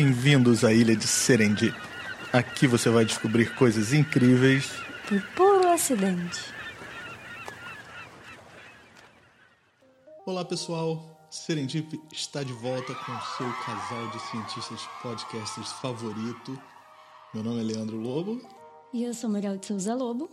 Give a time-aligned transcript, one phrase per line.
[0.00, 1.76] Bem-vindos à ilha de Serendip.
[2.32, 4.70] Aqui você vai descobrir coisas incríveis
[5.08, 6.54] por puro acidente.
[10.24, 11.26] Olá, pessoal.
[11.28, 16.56] Serendip está de volta com o seu casal de cientistas podcasters favorito.
[17.34, 18.40] Meu nome é Leandro Lobo.
[18.94, 20.30] E eu sou Maria de Souza Lobo.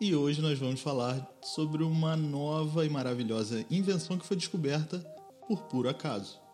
[0.00, 5.00] E hoje nós vamos falar sobre uma nova e maravilhosa invenção que foi descoberta
[5.46, 6.45] por puro acaso.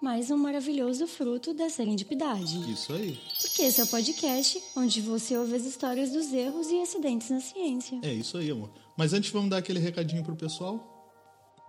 [0.00, 2.72] Mais um maravilhoso fruto da serendipidade.
[2.72, 3.20] Isso aí.
[3.40, 7.38] Porque esse é o podcast onde você ouve as histórias dos erros e acidentes na
[7.40, 7.98] ciência.
[8.02, 8.70] É isso aí, amor.
[8.96, 11.12] Mas antes vamos dar aquele recadinho pro pessoal?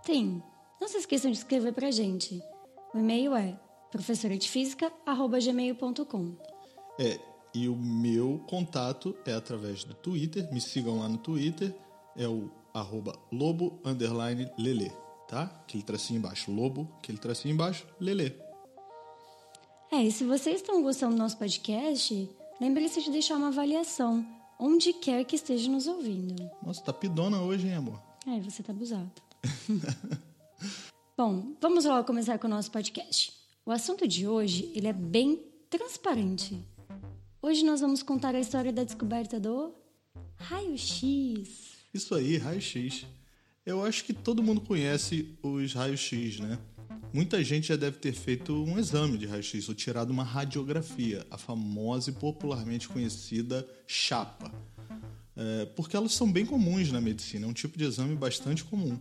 [0.06, 0.42] Tem.
[0.80, 2.42] Não se esqueçam de escrever pra gente.
[2.94, 3.60] O e-mail é
[3.92, 6.36] professoradefísica.gmail.com
[6.98, 7.20] É,
[7.54, 10.50] e o meu contato é através do Twitter.
[10.54, 11.76] Me sigam lá no Twitter.
[12.16, 14.90] É o arroba lobo underline lele,
[15.32, 15.44] tá?
[15.64, 18.36] Aquele tracinho embaixo, lobo, aquele tracinho embaixo, lele.
[19.90, 22.30] É, e se vocês estão gostando do nosso podcast,
[22.60, 24.26] lembre-se de deixar uma avaliação,
[24.60, 26.52] onde quer que esteja nos ouvindo.
[26.62, 28.02] Nossa, tá pidona hoje, hein, amor?
[28.28, 29.10] É, você tá abusado.
[31.18, 33.34] Bom, vamos logo começar com o nosso podcast.
[33.66, 36.62] O assunto de hoje, ele é bem transparente.
[37.42, 39.74] Hoje nós vamos contar a história da descoberta do
[40.36, 41.78] raio-x.
[41.94, 43.06] Isso aí, raio-x.
[43.64, 46.58] Eu acho que todo mundo conhece os raios-x, né?
[47.14, 51.38] Muita gente já deve ter feito um exame de raio-x ou tirado uma radiografia, a
[51.38, 54.52] famosa e popularmente conhecida chapa.
[55.36, 59.00] É, porque elas são bem comuns na medicina, é um tipo de exame bastante comum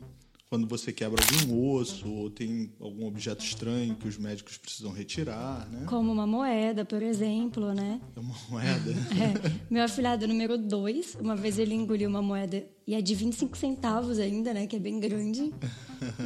[0.50, 5.68] quando você quebra algum osso ou tem algum objeto estranho que os médicos precisam retirar,
[5.70, 5.86] né?
[5.86, 8.00] Como uma moeda, por exemplo, né?
[8.16, 8.90] É uma moeda.
[9.14, 9.60] é.
[9.70, 14.18] Meu afilhado número 2, uma vez ele engoliu uma moeda e é de 25 centavos
[14.18, 14.66] ainda, né?
[14.66, 15.54] Que é bem grande.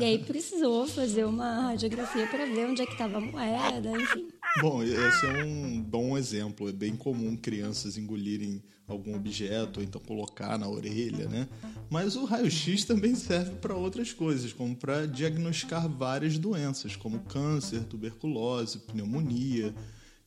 [0.01, 4.29] e aí precisou fazer uma radiografia para ver onde é que estava a moeda, enfim.
[4.61, 6.69] Bom, esse é um bom exemplo.
[6.69, 11.49] É bem comum crianças engolirem algum objeto ou então colocar na orelha, né?
[11.91, 17.85] Mas o raio-x também serve para outras coisas, como para diagnosticar várias doenças, como câncer,
[17.85, 19.75] tuberculose, pneumonia.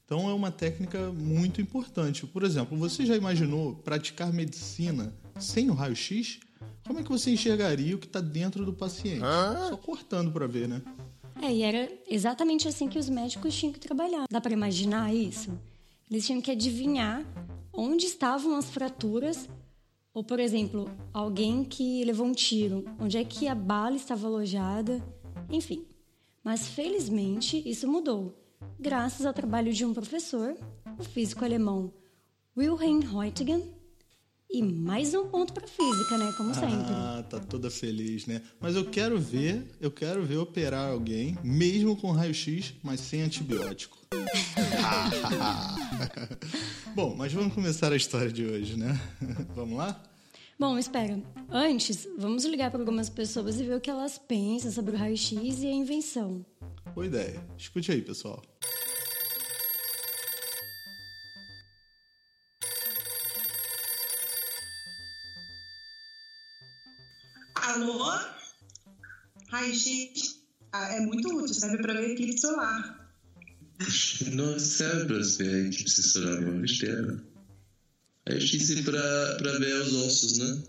[0.05, 2.25] Então é uma técnica muito importante.
[2.25, 6.39] Por exemplo, você já imaginou praticar medicina sem o raio-x?
[6.85, 9.19] Como é que você enxergaria o que está dentro do paciente?
[9.69, 10.81] Só cortando para ver, né?
[11.41, 14.25] É, e era exatamente assim que os médicos tinham que trabalhar.
[14.29, 15.51] Dá para imaginar isso?
[16.09, 17.25] Eles tinham que adivinhar
[17.73, 19.47] onde estavam as fraturas,
[20.13, 25.03] ou, por exemplo, alguém que levou um tiro, onde é que a bala estava alojada,
[25.49, 25.85] enfim.
[26.43, 28.33] Mas felizmente isso mudou,
[28.79, 30.57] graças ao trabalho de um professor,
[30.97, 31.93] o físico alemão
[32.57, 33.63] Wilhelm Röntgen,
[34.49, 36.33] e mais um ponto para física, né?
[36.37, 36.93] Como sempre.
[36.93, 38.41] Ah, tá toda feliz, né?
[38.59, 43.97] Mas eu quero ver, eu quero ver operar alguém, mesmo com raio-x, mas sem antibiótico.
[46.95, 48.99] Bom, mas vamos começar a história de hoje, né?
[49.53, 50.01] vamos lá?
[50.57, 51.21] Bom, espera.
[51.51, 55.61] Antes, vamos ligar para algumas pessoas e ver o que elas pensam sobre o raio-x
[55.61, 56.43] e a invenção.
[56.95, 57.45] Boa ideia.
[57.57, 58.41] Escute aí, pessoal.
[67.77, 68.09] Alô?
[69.49, 70.39] Raio-X
[70.73, 73.13] ah, é muito útil, serve para ver eclipse solar.
[74.33, 77.23] Não serve para ver eclipse solar, é uma besteira.
[78.27, 80.63] Raio-X é para ver os ossos, né?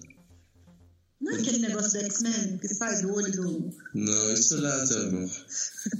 [1.22, 3.70] Não é aquele negócio do X-Men que sai do olho do.
[3.94, 5.30] Não, isso é laser, amor.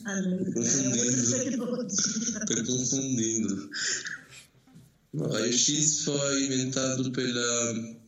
[0.04, 0.52] ah, não.
[0.52, 1.86] Confundindo.
[1.86, 3.70] Estou confundindo.
[5.14, 7.98] O raio-X foi inventado pela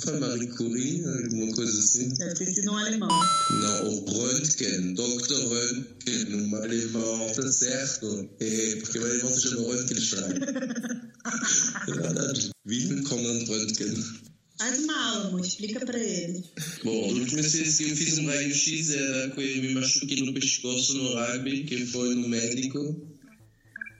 [0.00, 2.08] foi Marie Curie, alguma coisa assim?
[2.14, 3.08] Deve ter sido um alemão.
[3.08, 5.48] Não, o Röntgen, Dr.
[5.48, 8.28] Röntgen, um alemão, tá certo?
[8.40, 10.34] É, porque o alemão se chama Röntgenstein.
[11.88, 12.50] é verdade.
[12.66, 14.28] Willkommen Röntgen.
[14.58, 16.44] Faz uma aula, amor, explica pra ele.
[16.82, 20.34] Bom, a última vez que eu fiz um raio-x era quando eu me machuquei no
[20.34, 23.17] pescoço no rugby, que foi no médico.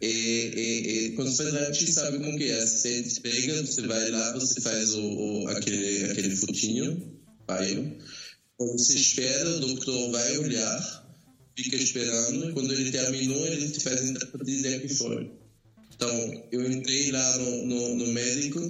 [0.01, 2.65] E, e, e, quando você faz raio-x, sabe como que é?
[2.65, 6.37] Você pega, você vai lá, você faz o, o aquele, aquele
[7.47, 7.99] paio.
[8.57, 11.17] Quando você espera, o doutor vai olhar,
[11.57, 14.01] fica esperando, e quando ele terminou, ele te faz
[14.45, 15.33] dizer que foi.
[15.95, 18.61] Então, eu entrei lá no, no, no médico,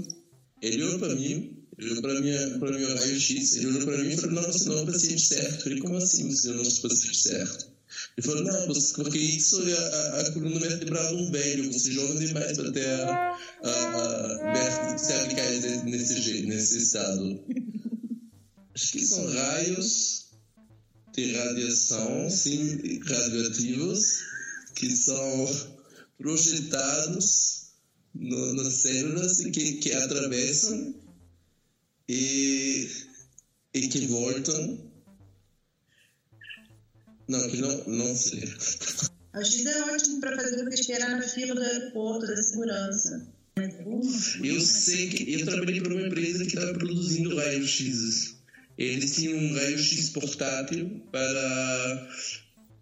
[0.62, 4.12] ele olhou para mim, ele olhou para minha, para meu raio-x, ele olhou para mim
[4.12, 5.54] e falou: Não, você não é o paciente certo.
[5.54, 7.77] Eu falei: Como assim você não é o paciente certo?
[8.18, 8.66] Ele falou, não,
[8.96, 14.92] porque isso é a, a coluna vertebral um velho, você joga demais até a, a,
[14.92, 15.48] a se aplicar
[15.84, 17.40] nesse, jeito, nesse estado.
[18.74, 20.30] Acho que são raios
[21.14, 24.24] de radiação, sim, radioativos,
[24.74, 25.70] que são
[26.18, 27.68] projetados
[28.12, 30.92] no, nas células que, que atravessam
[32.08, 32.90] e,
[33.74, 34.87] e que voltam.
[37.28, 38.42] Não, que não, não sei.
[39.34, 43.28] A X é ótimo para fazer você esperar na fila do aeroporto, da segurança.
[44.42, 48.36] Eu sei que eu trabalhei para uma empresa que estava produzindo raios-x.
[48.78, 52.08] Eles tinham um raio-x portátil para,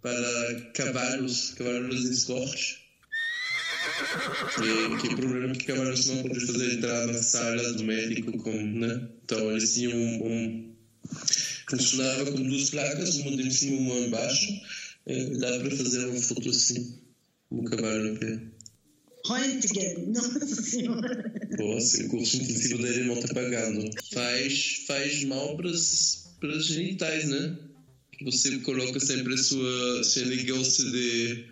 [0.02, 2.86] para cavalos, cavalos de esporte.
[4.54, 8.36] Que, que o problema é que cavalos não podem fazer entrar na sala do médico
[8.38, 9.08] com, né?
[9.24, 10.76] Então eles tinham um, um
[11.68, 14.60] funcionava com duas placas, uma de cima e uma embaixo.
[15.06, 16.98] É, dá para fazer uma foto assim,
[17.50, 18.40] um cavalo em pé.
[19.26, 21.32] Röntgen, nossa senhora.
[21.58, 23.90] Nossa, o curso intensivo dele não tá pagando.
[24.12, 27.58] Faz, faz mal para as genitais, né?
[28.22, 31.44] Você coloca sempre a sua, seu negócio de.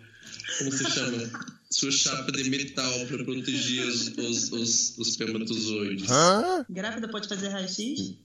[0.57, 1.31] Como se chama?
[1.69, 6.09] Sua chapa de metal para proteger os, os, os, os espermatozoides.
[6.09, 6.65] Hã?
[6.69, 8.15] Grávida pode fazer raio-x?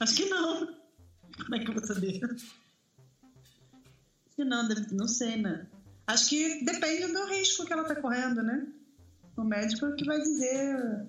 [0.00, 0.83] Acho que não.
[1.42, 2.20] Como é que eu vou saber?
[4.38, 5.66] Não, não sei, né?
[6.06, 8.66] Acho que depende do risco que ela tá correndo, né?
[9.36, 11.08] O médico é que vai dizer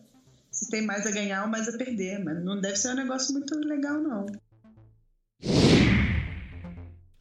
[0.52, 3.34] se tem mais a ganhar ou mais a perder, mas não deve ser um negócio
[3.34, 4.26] muito legal, não.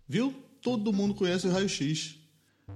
[0.09, 0.33] Viu?
[0.63, 2.17] Todo mundo conhece o raio-x.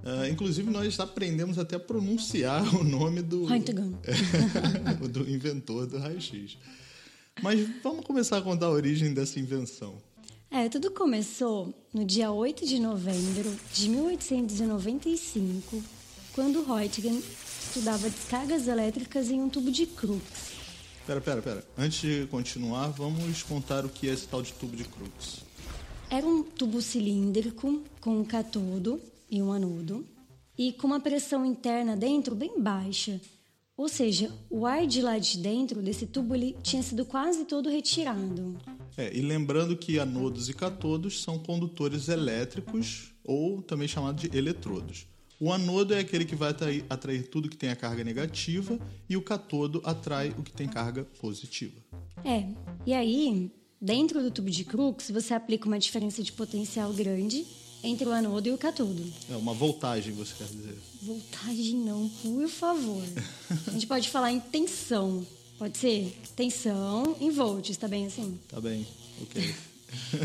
[0.05, 3.99] Ah, inclusive, nós aprendemos até a pronunciar o nome do, Röntgen.
[5.11, 6.59] do inventor do raio-x.
[7.43, 10.03] Mas vamos começar a contar a origem dessa invenção.
[10.51, 15.83] É, tudo começou no dia 8 de novembro de 1895,
[16.33, 17.23] quando Röntgen
[17.63, 20.57] estudava descargas elétricas em um tubo de Crookes.
[21.07, 21.63] Pera, pera, pera.
[21.77, 25.45] Antes de continuar, vamos contar o que é esse tal de tubo de Crookes.
[26.09, 28.99] Era um tubo cilíndrico com um catodo
[29.31, 30.07] e um anodo
[30.57, 33.21] e com uma pressão interna dentro bem baixa.
[33.79, 37.71] Ou seja, o ar de lá de dentro desse tubo ele tinha sido quase todo
[37.71, 38.59] retirado.
[38.97, 45.07] É, e lembrando que anodos e catodos são condutores elétricos, ou também chamado de eletrodos.
[45.39, 48.77] O anodo é aquele que vai atrair, atrair tudo que tem a carga negativa
[49.09, 51.81] e o catodo atrai o que tem carga positiva.
[52.25, 52.49] É,
[52.85, 53.49] e aí,
[53.81, 57.47] dentro do tubo de Crookes, você aplica uma diferença de potencial grande
[57.83, 59.05] entre o anodo e o catodo.
[59.31, 60.79] É uma voltagem, você quer dizer.
[61.03, 63.03] Voltagem não, por favor.
[63.67, 65.27] A gente pode falar em tensão.
[65.59, 66.17] Pode ser?
[66.37, 68.39] Tensão em volts, tá bem assim?
[68.49, 68.87] Tá bem,
[69.23, 69.55] ok.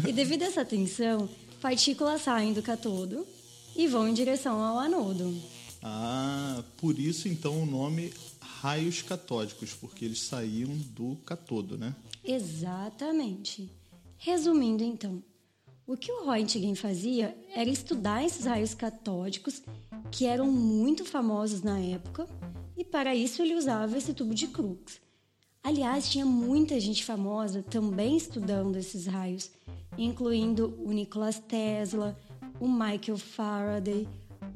[0.05, 1.29] E devido a essa tensão,
[1.61, 3.25] partículas saem do catodo
[3.75, 5.33] e vão em direção ao anodo.
[5.81, 8.11] Ah, por isso então o nome
[8.41, 11.95] raios catódicos, porque eles saíam do catodo, né?
[12.23, 13.69] Exatamente.
[14.17, 15.21] Resumindo, então,
[15.85, 19.62] o que o Röntgen fazia era estudar esses raios catódicos
[20.12, 22.27] que eram muito famosos na época
[22.77, 25.01] e para isso ele usava esse tubo de Crookes.
[25.63, 29.50] Aliás, tinha muita gente famosa também estudando esses raios,
[29.97, 32.19] incluindo o Nikola Tesla,
[32.59, 34.07] o Michael Faraday,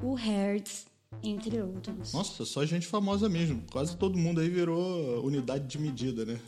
[0.02, 0.86] o Hertz,
[1.22, 2.12] entre outros.
[2.12, 3.62] Nossa, só gente famosa mesmo.
[3.70, 6.38] Quase todo mundo aí virou unidade de medida, né?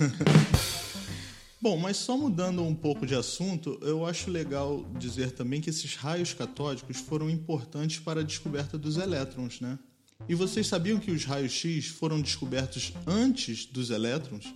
[1.68, 5.96] Bom, mas só mudando um pouco de assunto, eu acho legal dizer também que esses
[5.96, 9.76] raios catódicos foram importantes para a descoberta dos elétrons, né?
[10.28, 14.54] E vocês sabiam que os raios X foram descobertos antes dos elétrons?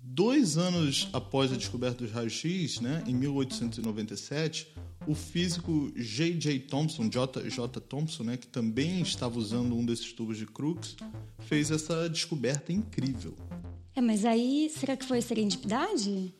[0.00, 4.68] Dois anos após a descoberta dos raios X, né, em 1897,
[5.08, 6.60] o físico J.J.
[6.60, 7.80] Thomson, J.J.
[7.80, 10.94] Thomson, né, que também estava usando um desses tubos de Crookes,
[11.40, 13.34] fez essa descoberta incrível.
[13.94, 16.34] É, mas aí, será que foi serendipidade?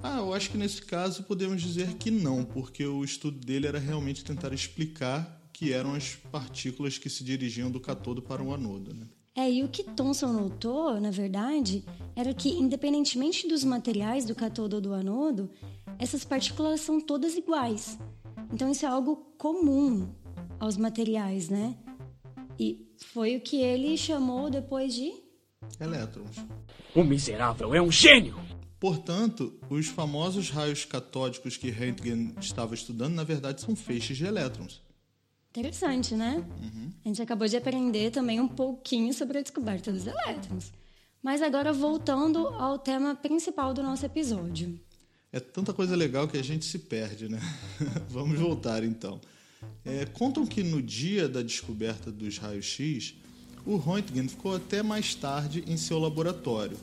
[0.00, 3.78] Ah, eu acho que nesse caso podemos dizer que não, porque o estudo dele era
[3.78, 8.94] realmente tentar explicar que eram as partículas que se dirigiam do catodo para o anodo.
[8.94, 9.06] Né?
[9.34, 14.76] É, e o que Thomson notou, na verdade, era que, independentemente dos materiais do catodo
[14.76, 15.50] ou do anodo,
[15.98, 17.98] essas partículas são todas iguais.
[18.52, 20.08] Então, isso é algo comum
[20.60, 21.76] aos materiais, né?
[22.58, 25.12] E foi o que ele chamou depois de
[25.80, 26.36] Elétrons.
[26.94, 28.38] O miserável é um gênio!
[28.80, 34.80] Portanto, os famosos raios catódicos que Röntgen estava estudando, na verdade, são feixes de elétrons.
[35.50, 36.44] Interessante, né?
[37.04, 40.72] A gente acabou de aprender também um pouquinho sobre a descoberta dos elétrons.
[41.20, 44.78] Mas agora voltando ao tema principal do nosso episódio.
[45.32, 47.40] É tanta coisa legal que a gente se perde, né?
[48.08, 49.20] Vamos voltar então.
[49.84, 53.16] É, contam que no dia da descoberta dos raios-x,
[53.64, 56.76] o Röntgen ficou até mais tarde em seu laboratório,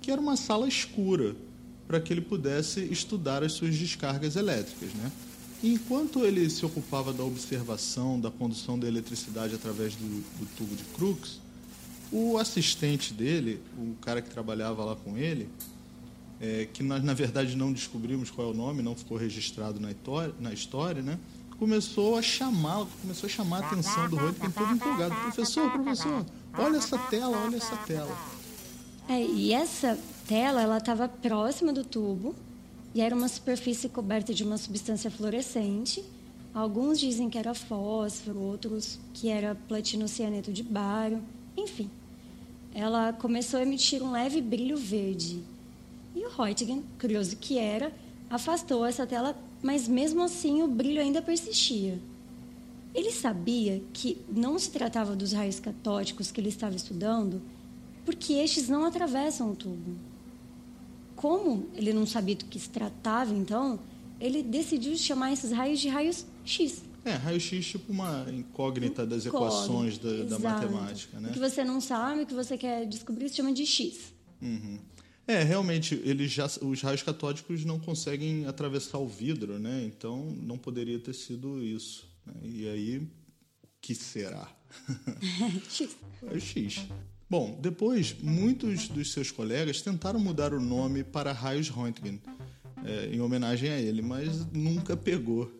[0.00, 1.36] que era uma sala escura,
[1.86, 5.10] para que ele pudesse estudar as suas descargas elétricas, né?
[5.62, 10.84] Enquanto ele se ocupava da observação da condução da eletricidade através do, do tubo de
[10.84, 11.40] Crookes,
[12.12, 15.48] o assistente dele, o cara que trabalhava lá com ele,
[16.40, 19.90] é, que nós na verdade não descobrimos qual é o nome, não ficou registrado na
[19.90, 21.18] história, na história né?
[21.58, 25.14] Começou a chamar, começou a chamar a atenção do Röntgen todo empolgado.
[25.22, 26.24] Professor, professor,
[26.56, 28.16] olha essa tela, olha essa tela.
[29.08, 29.98] É, e essa
[30.28, 32.34] tela, ela estava próxima do tubo
[32.94, 36.04] e era uma superfície coberta de uma substância fluorescente.
[36.54, 41.22] Alguns dizem que era fósforo, outros que era platinocianeto de bário,
[41.56, 41.90] enfim.
[42.72, 45.42] Ela começou a emitir um leve brilho verde.
[46.14, 47.92] E o Röntgen, curioso que era,
[48.30, 51.98] afastou essa tela, mas mesmo assim o brilho ainda persistia.
[52.94, 57.42] Ele sabia que não se tratava dos raios catódicos que ele estava estudando,
[58.04, 59.96] porque estes não atravessam o tubo.
[61.14, 63.78] Como ele não sabia do que se tratava, então,
[64.20, 66.82] ele decidiu chamar esses raios de raios X.
[67.04, 71.30] É, raio-x tipo uma incógnita das equações da, da, matemática, né?
[71.30, 74.12] O que você não sabe, o que você quer descobrir, se chama de X.
[74.42, 74.78] Uhum.
[75.28, 79.84] É, realmente, eles já, os raios catódicos não conseguem atravessar o vidro, né?
[79.84, 82.08] Então, não poderia ter sido isso.
[82.24, 82.32] Né?
[82.42, 83.08] E aí, o
[83.78, 84.50] que será?
[85.68, 85.98] X.
[86.22, 86.86] É X.
[87.28, 92.18] Bom, depois, muitos dos seus colegas tentaram mudar o nome para raios Röntgen,
[92.82, 95.52] é, em homenagem a ele, mas nunca pegou.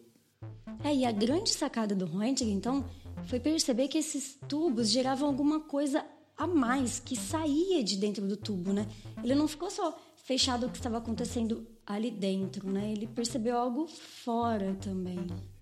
[0.83, 2.89] É, e a grande sacada do Röntgen, então,
[3.27, 6.07] foi perceber que esses tubos geravam alguma coisa
[6.39, 8.87] a mais que saía de dentro do tubo, né?
[9.23, 12.93] Ele não ficou só fechado o que estava acontecendo ali dentro, né?
[12.93, 15.19] Ele percebeu algo fora também.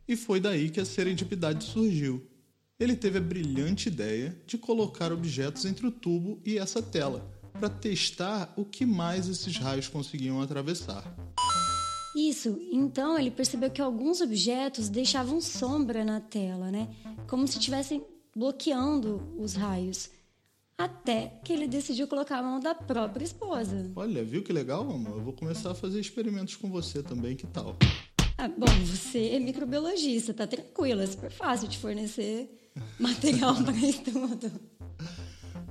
[0.06, 2.24] E foi daí que a serendipidade surgiu.
[2.78, 7.70] Ele teve a brilhante ideia de colocar objetos entre o tubo e essa tela, para
[7.70, 11.16] testar o que mais esses raios conseguiam atravessar.
[12.14, 16.88] Isso, então ele percebeu que alguns objetos deixavam sombra na tela, né?
[17.26, 18.04] Como se estivessem
[18.34, 20.10] bloqueando os raios.
[20.78, 23.90] Até que ele decidiu colocar a mão da própria esposa.
[23.96, 25.16] Olha, viu que legal, amor?
[25.18, 27.78] Eu vou começar a fazer experimentos com você também, que tal?
[28.36, 32.50] Ah, bom, você é microbiologista, tá tranquilo, é super fácil de fornecer
[33.00, 34.52] material para estudo.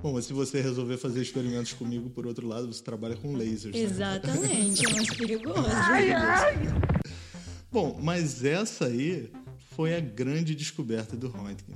[0.02, 3.76] Bom, mas se você resolver fazer experimentos comigo, por outro lado, você trabalha com lasers.
[3.76, 3.80] né?
[3.80, 5.62] Exatamente, é mais perigoso.
[7.72, 9.32] Bom, mas essa aí
[9.76, 11.76] foi a grande descoberta do Röntgen.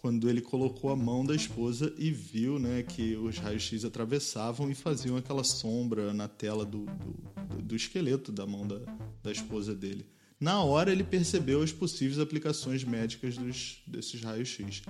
[0.00, 4.74] Quando ele colocou a mão da esposa e viu né, que os raios-x atravessavam e
[4.74, 8.78] faziam aquela sombra na tela do, do, do esqueleto da mão da,
[9.22, 10.06] da esposa dele.
[10.40, 14.82] Na hora ele percebeu as possíveis aplicações médicas dos, desses raios-x.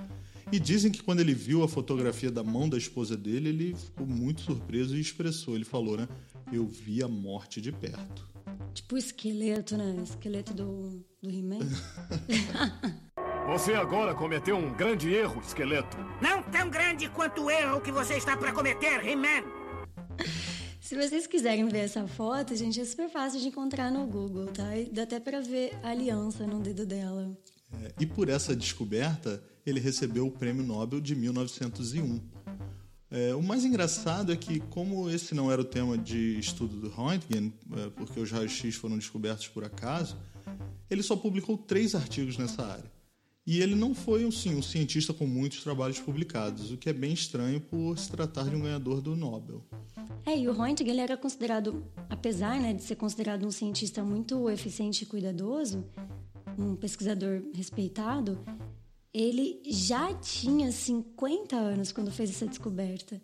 [0.52, 4.06] E dizem que quando ele viu a fotografia da mão da esposa dele, ele ficou
[4.06, 5.54] muito surpreso e expressou.
[5.54, 6.06] Ele falou, né?
[6.52, 8.28] Eu vi a morte de perto.
[8.74, 9.96] Tipo esqueleto, né?
[10.02, 11.60] Esqueleto do, do He-Man.
[13.48, 15.96] Você agora cometeu um grande erro, esqueleto.
[16.20, 19.42] Não tão grande quanto o erro que você está para cometer, He-Man.
[20.78, 24.76] Se vocês quiserem ver essa foto, gente, é super fácil de encontrar no Google, tá?
[24.76, 27.34] E dá até pra ver a aliança no dedo dela.
[27.82, 32.20] É, e por essa descoberta, ele recebeu o Prêmio Nobel de 1901.
[33.10, 36.90] É, o mais engraçado é que, como esse não era o tema de estudo do
[36.90, 40.18] Röntgen, é, porque os raios-x foram descobertos por acaso,
[40.90, 42.97] ele só publicou três artigos nessa área.
[43.50, 47.14] E ele não foi assim, um cientista com muitos trabalhos publicados, o que é bem
[47.14, 49.64] estranho por se tratar de um ganhador do Nobel.
[50.26, 54.50] É, e o Röntgen ele era considerado, apesar né, de ser considerado um cientista muito
[54.50, 55.82] eficiente e cuidadoso,
[56.58, 58.38] um pesquisador respeitado,
[59.14, 63.18] ele já tinha 50 anos quando fez essa descoberta.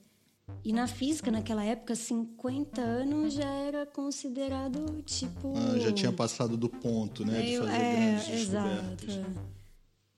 [0.64, 5.52] E na física, naquela época, 50 anos já era considerado tipo.
[5.54, 7.40] Ah, já tinha passado do ponto, né?
[7.40, 9.53] meio- de fazer é, grandes descobertas.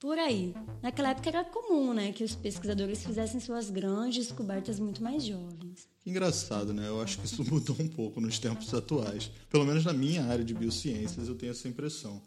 [0.06, 0.54] Por aí.
[0.80, 5.88] Naquela época era comum, né, que os pesquisadores fizessem suas grandes descobertas muito mais jovens.
[5.98, 6.86] Que engraçado, né?
[6.86, 9.32] Eu acho que isso mudou um pouco nos tempos atuais.
[9.50, 12.22] Pelo menos na minha área de biociências eu tenho essa impressão.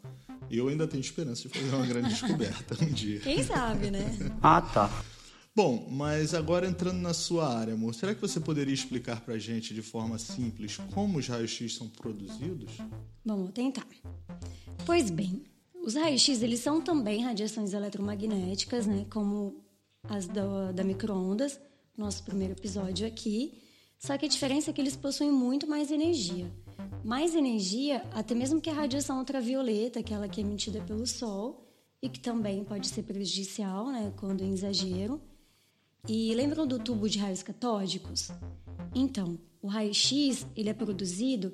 [0.50, 3.20] E eu ainda tenho esperança de fazer uma grande descoberta um dia.
[3.20, 4.04] Quem sabe, né?
[4.42, 5.02] Ah, tá.
[5.56, 9.72] Bom, mas agora entrando na sua área, amor, será que você poderia explicar pra gente
[9.72, 12.72] de forma simples como os raios-x são produzidos?
[13.24, 13.86] Vamos tentar.
[14.84, 15.44] Pois bem,
[15.90, 19.60] os raios-x eles são também radiações eletromagnéticas, né, como
[20.04, 21.60] as da, da microondas,
[21.96, 23.60] nosso primeiro episódio aqui.
[23.98, 26.48] Só que a diferença é que eles possuem muito mais energia.
[27.04, 31.66] Mais energia, até mesmo que a radiação ultravioleta, aquela que é emitida pelo Sol,
[32.00, 35.20] e que também pode ser prejudicial, né, quando em exagero.
[36.08, 38.30] E lembram do tubo de raios catódicos?
[38.94, 41.52] Então, o raio-x ele é produzido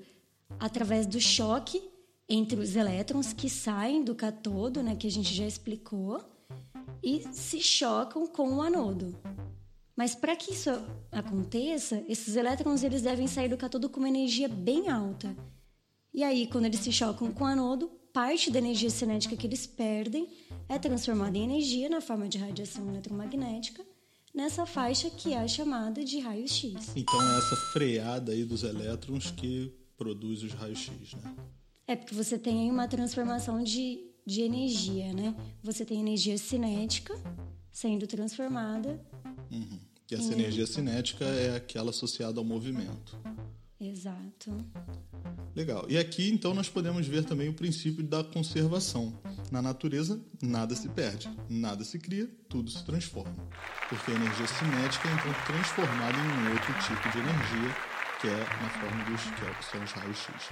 [0.61, 1.83] através do choque
[2.29, 6.25] entre os elétrons que saem do catodo, né, que a gente já explicou,
[7.03, 9.17] e se chocam com o anodo.
[9.97, 10.71] Mas para que isso
[11.11, 15.35] aconteça, esses elétrons eles devem sair do catodo com uma energia bem alta.
[16.13, 19.67] E aí, quando eles se chocam com o anodo, parte da energia cinética que eles
[19.67, 20.29] perdem
[20.69, 23.85] é transformada em energia na forma de radiação eletromagnética
[24.37, 26.93] nessa faixa que é chamada de raio-x.
[26.95, 31.35] Então é essa freada aí dos elétrons que produz os raios-x, né?
[31.87, 35.35] É porque você tem uma transformação de, de energia, né?
[35.63, 37.15] Você tem energia cinética
[37.71, 39.01] sendo transformada.
[39.51, 39.79] Uhum.
[40.11, 43.19] E essa energia cinética é aquela associada ao movimento.
[43.79, 44.53] Exato.
[45.55, 45.85] Legal.
[45.89, 49.13] E aqui então nós podemos ver também o princípio da conservação.
[49.51, 53.35] Na natureza, nada se perde, nada se cria, tudo se transforma.
[53.89, 57.96] Porque a energia cinética é então transformada em um outro tipo de energia,
[58.27, 60.51] que é na forma dos que é são os raios-x.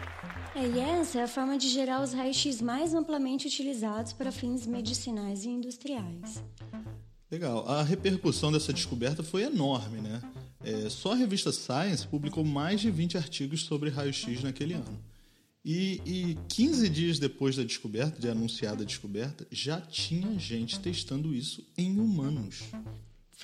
[0.54, 4.64] É, e essa é a forma de gerar os raios-x mais amplamente utilizados para fins
[4.64, 6.44] medicinais e industriais.
[7.28, 7.68] Legal.
[7.68, 10.22] A repercussão dessa descoberta foi enorme, né?
[10.62, 15.00] É, só a revista Science publicou mais de 20 artigos sobre raio-x naquele ano.
[15.64, 21.34] E, e 15 dias depois da descoberta, de anunciada a descoberta, já tinha gente testando
[21.34, 22.62] isso em humanos.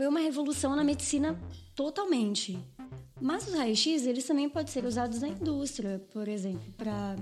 [0.00, 1.38] Foi uma revolução na medicina
[1.74, 2.58] totalmente.
[3.20, 7.16] Mas os raios-x eles também podem ser usados na indústria, por exemplo, para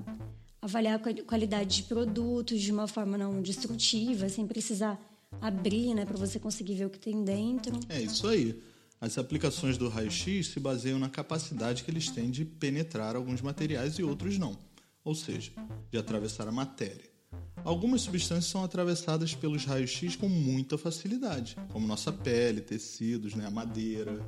[0.63, 4.97] avaliar a qualidade de produtos de uma forma não destrutiva, sem precisar
[5.41, 7.77] abrir, né, para você conseguir ver o que tem dentro.
[7.89, 8.63] É isso aí.
[9.01, 13.99] As aplicações do raio-x se baseiam na capacidade que eles têm de penetrar alguns materiais
[13.99, 14.57] e outros não,
[15.03, 15.51] ou seja,
[15.91, 17.18] de atravessar a matéria.
[17.65, 23.51] Algumas substâncias são atravessadas pelos raios-x com muita facilidade, como nossa pele, tecidos, né, a
[23.51, 24.25] madeira.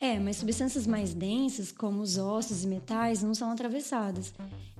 [0.00, 4.32] É, mas substâncias mais densas, como os ossos e metais, não são atravessadas.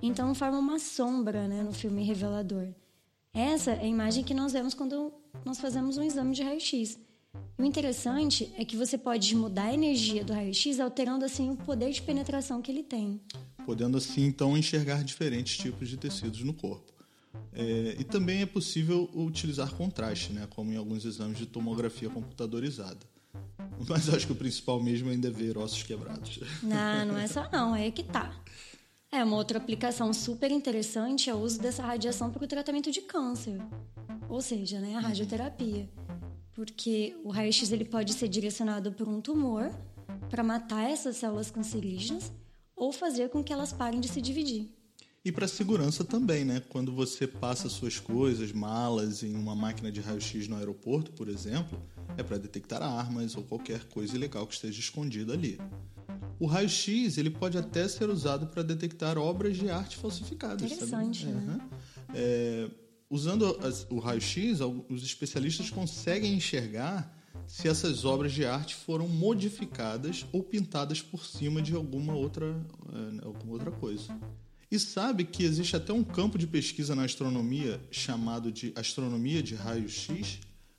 [0.02, 2.68] Então formam uma sombra né, no filme revelador.
[3.32, 5.12] Essa é a imagem que nós vemos quando
[5.44, 6.98] nós fazemos um exame de raio-x.
[7.58, 11.92] O interessante é que você pode mudar a energia do raio-x alterando assim o poder
[11.92, 13.20] de penetração que ele tem.
[13.64, 16.99] Podendo assim então enxergar diferentes tipos de tecidos no corpo.
[17.52, 23.06] É, e também é possível utilizar contraste, né, como em alguns exames de tomografia computadorizada.
[23.88, 26.40] Mas acho que o principal mesmo ainda é ver ossos quebrados.
[26.62, 28.34] Não, não é só não, é que tá.
[29.10, 33.00] É, uma outra aplicação super interessante é o uso dessa radiação para o tratamento de
[33.00, 33.60] câncer.
[34.28, 35.88] Ou seja, né, a radioterapia
[36.60, 39.70] porque o raio-x ele pode ser direcionado por um tumor
[40.28, 42.30] para matar essas células cancerígenas
[42.76, 44.68] ou fazer com que elas parem de se dividir.
[45.22, 46.62] E para segurança também, né?
[46.70, 51.78] Quando você passa suas coisas, malas em uma máquina de raio-x no aeroporto, por exemplo,
[52.16, 55.60] é para detectar armas ou qualquer coisa ilegal que esteja escondida ali.
[56.38, 60.72] O raio-x ele pode até ser usado para detectar obras de arte falsificadas.
[60.72, 61.34] Interessante, sabe?
[61.34, 61.68] né?
[62.14, 62.70] É,
[63.10, 67.14] usando as, o raio-x, os especialistas conseguem enxergar
[67.46, 72.46] se essas obras de arte foram modificadas ou pintadas por cima de alguma outra,
[72.90, 74.18] é, alguma outra coisa.
[74.70, 79.54] E sabe que existe até um campo de pesquisa na astronomia chamado de astronomia de
[79.54, 80.38] raio-x,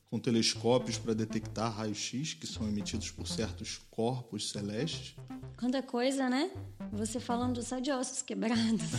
[0.10, 5.16] com telescópios para detectar raios-x que são emitidos por certos corpos celestes.
[5.58, 6.52] Quanta coisa, né?
[6.94, 8.92] Você falando só de ossos quebrados.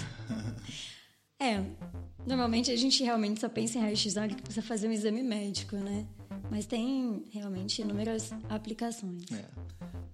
[1.41, 1.65] é,
[2.27, 5.23] Normalmente a gente realmente só pensa em raio-x na hora que precisa fazer um exame
[5.23, 6.07] médico, né?
[6.51, 9.25] Mas tem realmente inúmeras aplicações.
[9.33, 9.49] É.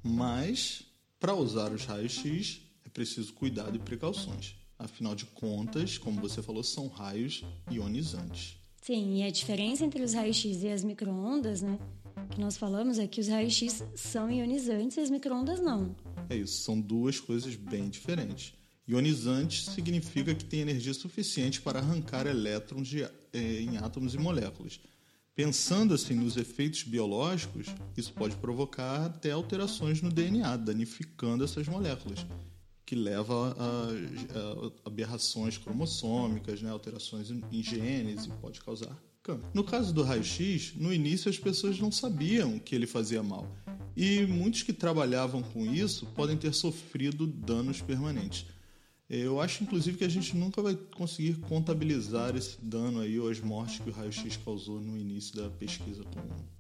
[0.03, 0.85] Mas,
[1.21, 4.57] para usar os raios-x, é preciso cuidado e precauções.
[4.79, 8.57] Afinal de contas, como você falou, são raios ionizantes.
[8.81, 11.79] Sim, e a diferença entre os raios-x e as microondas, né?
[12.31, 15.95] Que nós falamos é que os raios-x são ionizantes e as microondas não.
[16.31, 18.55] É isso, são duas coisas bem diferentes.
[18.89, 23.11] Ionizante significa que tem energia suficiente para arrancar elétrons de, eh,
[23.61, 24.81] em átomos e moléculas.
[25.35, 32.27] Pensando assim nos efeitos biológicos, isso pode provocar até alterações no DNA, danificando essas moléculas,
[32.89, 33.89] que leva a,
[34.87, 39.45] a, aberrações cromossômicas, né, alterações em genes e pode causar câncer.
[39.53, 43.47] No caso do raio-x, no início as pessoas não sabiam que ele fazia mal.
[43.95, 48.47] E muitos que trabalhavam com isso podem ter sofrido danos permanentes.
[49.07, 53.39] Eu acho, inclusive, que a gente nunca vai conseguir contabilizar esse dano aí ou as
[53.39, 56.05] mortes que o raio-x causou no início da pesquisa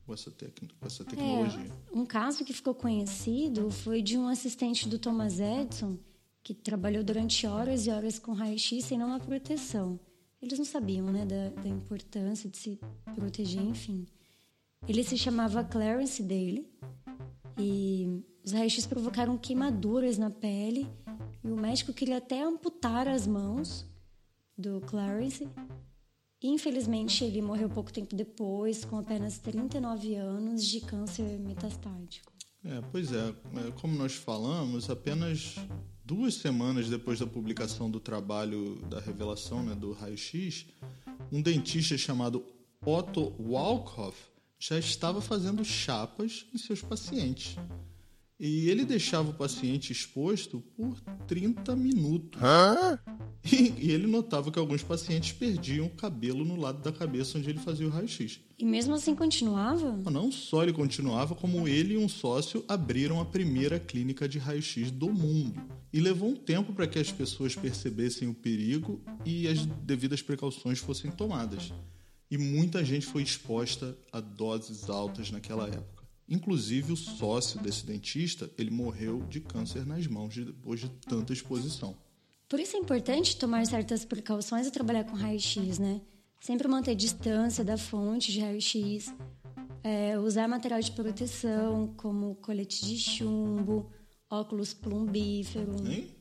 [0.04, 1.72] com essa, com essa tecnologia.
[1.90, 5.96] É, um caso que ficou conhecido foi de um assistente do Thomas Edison
[6.48, 10.00] que trabalhou durante horas e horas com raio-x sem nenhuma proteção.
[10.40, 12.80] Eles não sabiam né, da, da importância de se
[13.14, 14.06] proteger, enfim.
[14.88, 16.66] Ele se chamava Clarence Daly
[17.58, 20.88] e os raios-x provocaram queimaduras na pele
[21.44, 23.84] e o médico queria até amputar as mãos
[24.56, 25.46] do Clarence.
[26.42, 32.32] Infelizmente, ele morreu pouco tempo depois, com apenas 39 anos de câncer metastático.
[32.64, 35.56] É, pois é, é, como nós falamos, apenas
[36.08, 40.64] duas semanas depois da publicação do trabalho da revelação né, do raio-x,
[41.30, 42.42] um dentista chamado
[42.80, 44.16] Otto Walkhoff
[44.58, 47.56] já estava fazendo chapas em seus pacientes.
[48.40, 52.40] E ele deixava o paciente exposto por 30 minutos.
[52.40, 52.98] Hã?
[53.44, 57.50] E, e, ele notava que alguns pacientes perdiam o cabelo no lado da cabeça onde
[57.50, 58.40] ele fazia o raio-x.
[58.58, 59.96] E mesmo assim continuava?
[60.10, 64.90] Não só ele continuava, como ele e um sócio abriram a primeira clínica de raio-x
[64.90, 65.60] do mundo.
[65.92, 70.78] E levou um tempo para que as pessoas percebessem o perigo e as devidas precauções
[70.78, 71.72] fossem tomadas.
[72.30, 75.97] E muita gente foi exposta a doses altas naquela época.
[76.28, 81.96] Inclusive o sócio desse dentista, ele morreu de câncer nas mãos depois de tanta exposição.
[82.48, 86.00] Por isso é importante tomar certas precauções e trabalhar com raio-x, né?
[86.40, 89.12] Sempre manter distância da fonte de raio-x,
[89.82, 93.90] é, usar material de proteção, como colete de chumbo,
[94.30, 95.74] óculos plumbífero.
[95.86, 96.14] Hein?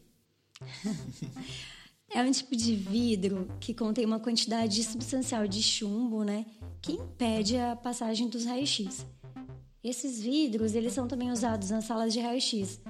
[2.13, 6.46] é um tipo de vidro que contém uma quantidade substancial de chumbo, né?
[6.82, 9.06] Que impede a passagem dos raios-x.
[9.88, 12.82] Esses vidros, eles são também usados nas salas de raio-x.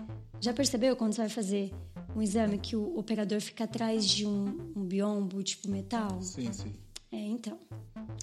[0.42, 1.72] Já percebeu quando você vai fazer
[2.16, 6.20] um exame que o operador fica atrás de um, um biombo tipo metal?
[6.24, 6.74] Sim, sim.
[7.12, 7.60] É, então.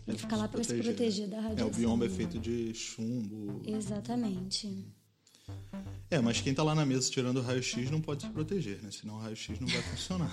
[0.08, 1.68] Ele é fica lá para se proteger da radiação.
[1.68, 3.62] É, o biombo é feito de chumbo.
[3.64, 4.84] Exatamente.
[6.10, 8.90] É, mas quem tá lá na mesa tirando o raio-x não pode se proteger, né?
[8.90, 10.32] Senão o raio-x não vai funcionar.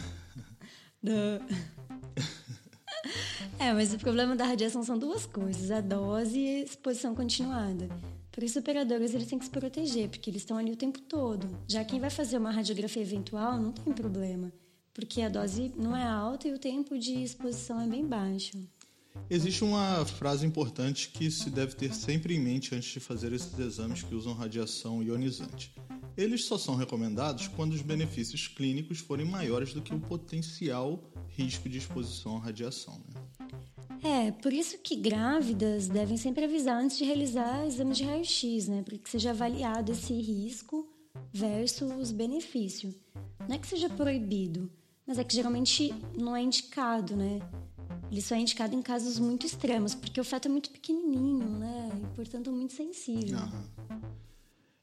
[3.60, 7.88] é, mas o problema da radiação são duas coisas: a dose e a exposição continuada.
[8.32, 11.50] Por isso, operadores eles têm que se proteger, porque eles estão ali o tempo todo.
[11.68, 14.52] Já quem vai fazer uma radiografia eventual não tem problema,
[14.94, 18.58] porque a dose não é alta e o tempo de exposição é bem baixo.
[19.30, 23.58] Existe uma frase importante que se deve ter sempre em mente antes de fazer esses
[23.60, 25.74] exames que usam radiação ionizante.
[26.18, 31.70] Eles só são recomendados quando os benefícios clínicos forem maiores do que o potencial risco
[31.70, 33.02] de exposição à radiação.
[33.08, 33.41] Né?
[34.04, 38.82] É, por isso que grávidas devem sempre avisar antes de realizar exame de raio-x, né?
[38.82, 40.90] Para que seja avaliado esse risco
[41.32, 42.94] versus benefício.
[43.48, 44.72] Não é que seja proibido,
[45.06, 47.40] mas é que geralmente não é indicado, né?
[48.12, 51.90] Ele só é indicado em casos muito extremos, porque o feto é muito pequenininho, né?
[52.04, 53.38] E, portanto, muito sensível.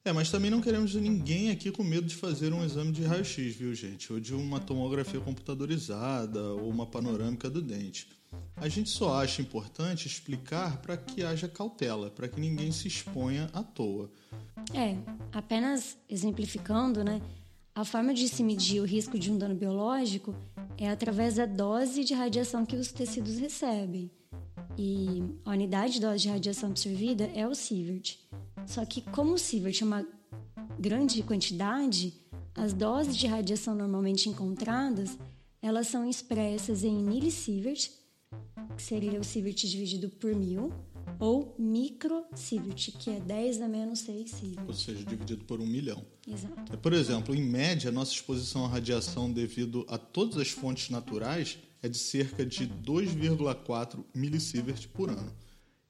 [0.09, 3.55] É, mas também não queremos ninguém aqui com medo de fazer um exame de raio-x,
[3.55, 4.11] viu, gente?
[4.11, 8.09] Ou de uma tomografia computadorizada ou uma panorâmica do dente.
[8.57, 13.51] A gente só acha importante explicar para que haja cautela, para que ninguém se exponha
[13.53, 14.11] à toa.
[14.73, 14.97] É,
[15.31, 17.21] apenas exemplificando, né?
[17.75, 20.35] A forma de se medir o risco de um dano biológico
[20.79, 24.11] é através da dose de radiação que os tecidos recebem.
[24.79, 28.17] E a unidade de dose de radiação absorvida é o sievert.
[28.65, 30.07] Só que como o sievert é uma
[30.79, 32.15] grande quantidade,
[32.55, 35.19] as doses de radiação normalmente encontradas,
[35.61, 37.91] elas são expressas em millisievert
[38.77, 40.73] que seria o sievert dividido por mil,
[41.19, 44.69] ou microsievert, que é 10 a menos 6 sievert.
[44.69, 46.05] Ou seja, dividido por um milhão.
[46.27, 46.79] Exato.
[46.79, 51.89] Por exemplo, em média, nossa exposição à radiação devido a todas as fontes naturais é
[51.89, 55.33] de cerca de 2,4 milisievert por ano.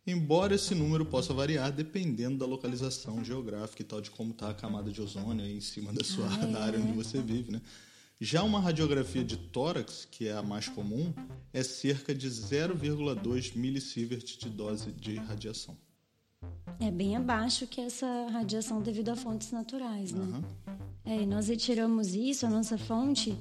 [0.07, 4.55] Embora esse número possa variar dependendo da localização geográfica e tal, de como está a
[4.55, 6.47] camada de ozônio em cima da sua ah, é.
[6.47, 7.61] da área onde você vive, né?
[8.21, 11.13] Já uma radiografia de tórax, que é a mais comum,
[11.53, 15.77] é cerca de 0,2 milisievert de dose de radiação.
[16.81, 20.25] É bem abaixo que essa radiação devido a fontes naturais, né?
[20.25, 20.43] Uhum.
[21.05, 23.37] É, e nós retiramos isso, a nossa fonte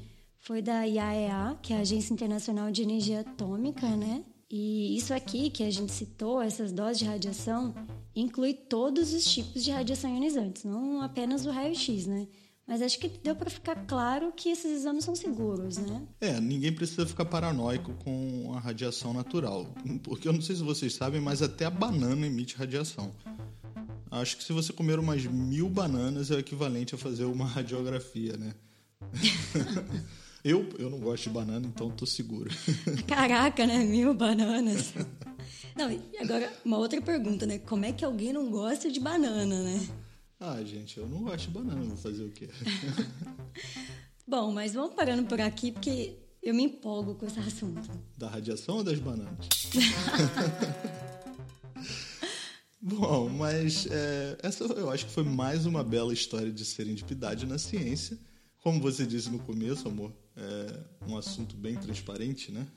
[0.47, 4.23] foi da IAEA, que é a Agência Internacional de Energia Atômica, né?
[4.49, 7.75] E isso aqui que a gente citou, essas doses de radiação,
[8.15, 12.29] inclui todos os tipos de radiação ionizantes, não apenas o raio-x, né?
[12.65, 16.07] Mas acho que deu para ficar claro que esses exames são seguros, né?
[16.21, 19.67] É, ninguém precisa ficar paranoico com a radiação natural.
[20.01, 23.13] Porque eu não sei se vocês sabem, mas até a banana emite radiação.
[24.10, 28.38] Acho que se você comer umas mil bananas é o equivalente a fazer uma radiografia,
[28.38, 28.55] né?
[30.47, 32.49] eu, eu não gosto de banana, então tô seguro.
[33.05, 33.83] Caraca, né?
[33.83, 34.93] Mil bananas.
[35.75, 37.60] Não, e agora uma outra pergunta, né?
[37.60, 39.88] Como é que alguém não gosta de banana, né?
[40.39, 42.49] Ah, gente, eu não gosto de banana, vou fazer o quê?
[44.25, 47.89] Bom, mas vamos parando por aqui porque eu me empolgo com esse assunto.
[48.17, 49.47] Da radiação ou das bananas?
[52.79, 57.57] Bom, mas é, essa eu acho que foi mais uma bela história de serendipidade na
[57.57, 58.17] ciência.
[58.63, 62.67] Como você disse no começo, amor, é um assunto bem transparente, né?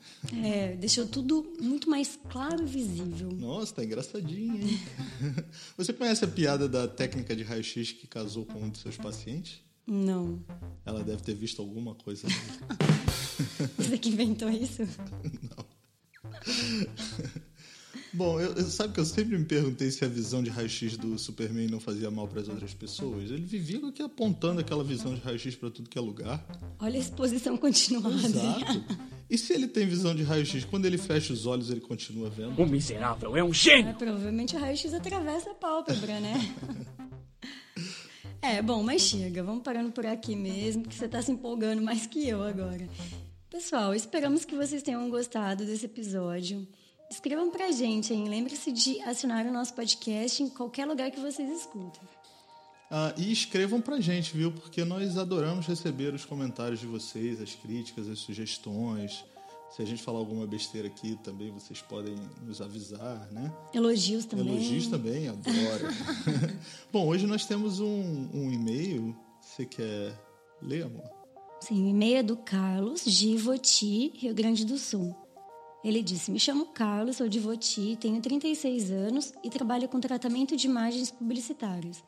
[0.42, 3.30] É, deixou tudo muito mais claro e visível.
[3.32, 4.80] Nossa, tá engraçadinho, hein?
[5.76, 9.60] Você conhece a piada da técnica de raio-x que casou com um de seus pacientes?
[9.86, 10.42] Não.
[10.86, 12.26] Ela deve ter visto alguma coisa.
[13.76, 14.82] Você que inventou isso?
[15.56, 15.66] Não.
[18.12, 21.16] Bom, eu, eu, sabe que eu sempre me perguntei se a visão de raio-x do
[21.16, 23.30] Superman não fazia mal para as outras pessoas.
[23.30, 26.44] Ele vivia aqui apontando aquela visão de raio-x para tudo que é lugar.
[26.80, 28.14] Olha a exposição continuada.
[28.14, 28.84] Exato.
[29.30, 32.60] E se ele tem visão de raio-x, quando ele fecha os olhos, ele continua vendo?
[32.60, 33.90] O miserável é um gênio!
[33.90, 36.56] É, provavelmente o raio-x atravessa a pálpebra, né?
[38.42, 39.44] é, bom, mas chega.
[39.44, 42.88] Vamos parando por aqui mesmo, que você está se empolgando mais que eu agora.
[43.48, 46.66] Pessoal, esperamos que vocês tenham gostado desse episódio.
[47.10, 48.28] Escrevam pra gente, hein?
[48.28, 52.00] Lembre-se de assinar o nosso podcast em qualquer lugar que vocês escutem.
[52.88, 54.52] Ah, e escrevam pra gente, viu?
[54.52, 59.24] Porque nós adoramos receber os comentários de vocês, as críticas, as sugestões.
[59.74, 63.52] Se a gente falar alguma besteira aqui também, vocês podem nos avisar, né?
[63.74, 64.48] Elogios também.
[64.48, 65.88] Elogios também, adoro.
[66.92, 69.16] Bom, hoje nós temos um, um e-mail.
[69.40, 70.16] Você quer
[70.62, 71.10] ler, amor?
[71.60, 75.14] Sim, o e-mail é do Carlos, de Ivoti, Rio Grande do Sul.
[75.82, 80.56] Ele disse: Me chamo Carlos, sou de Voti, tenho 36 anos e trabalho com tratamento
[80.56, 82.04] de imagens publicitárias.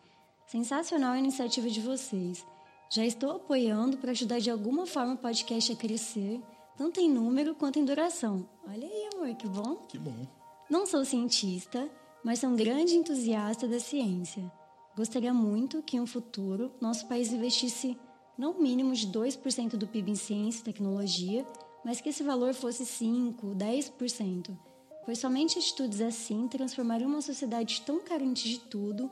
[0.47, 2.45] Sensacional a iniciativa de vocês.
[2.91, 6.43] Já estou apoiando para ajudar de alguma forma o podcast a crescer,
[6.77, 8.47] tanto em número quanto em duração.
[8.69, 9.77] Olha aí, amor, que bom.
[9.89, 10.27] Que bom.
[10.69, 11.89] Não sou cientista,
[12.23, 14.53] mas sou um grande entusiasta da ciência.
[14.95, 17.99] Gostaria muito que, em um futuro, nosso país investisse
[18.37, 21.47] não mínimo de 2% do PIB em ciência e tecnologia
[21.85, 24.57] mas que esse valor fosse 5%, 10%,
[25.05, 29.11] pois somente atitudes assim transformariam uma sociedade tão carente de tudo,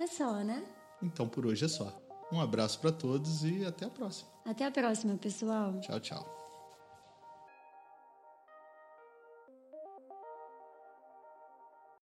[0.00, 0.64] é só, né?
[1.02, 1.92] Então por hoje é só.
[2.32, 4.33] Um abraço para todos e até a próxima.
[4.44, 5.80] Até a próxima, pessoal.
[5.80, 6.43] Tchau, tchau.